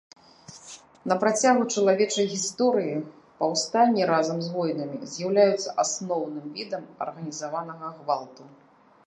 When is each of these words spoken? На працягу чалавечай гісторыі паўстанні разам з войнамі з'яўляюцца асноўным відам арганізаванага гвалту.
На 1.11 1.15
працягу 1.23 1.61
чалавечай 1.73 2.25
гісторыі 2.31 2.95
паўстанні 3.43 4.03
разам 4.13 4.37
з 4.47 4.51
войнамі 4.55 4.97
з'яўляюцца 5.13 5.77
асноўным 5.85 6.51
відам 6.59 6.83
арганізаванага 7.09 7.87
гвалту. 8.01 8.43